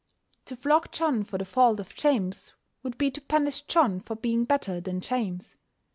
[0.45, 4.45] To flog John for the fault of James would be to punish John for being
[4.45, 5.55] better than James.